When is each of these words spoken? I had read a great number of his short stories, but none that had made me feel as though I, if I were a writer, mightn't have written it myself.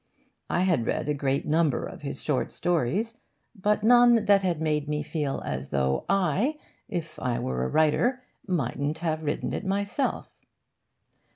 I 0.49 0.61
had 0.61 0.87
read 0.87 1.07
a 1.07 1.13
great 1.13 1.45
number 1.45 1.85
of 1.85 2.01
his 2.01 2.23
short 2.23 2.51
stories, 2.51 3.13
but 3.53 3.83
none 3.83 4.25
that 4.25 4.41
had 4.41 4.59
made 4.59 4.89
me 4.89 5.03
feel 5.03 5.43
as 5.45 5.69
though 5.69 6.05
I, 6.09 6.57
if 6.89 7.19
I 7.19 7.37
were 7.37 7.63
a 7.63 7.67
writer, 7.69 8.23
mightn't 8.47 8.97
have 8.97 9.21
written 9.21 9.53
it 9.53 9.63
myself. 9.63 10.27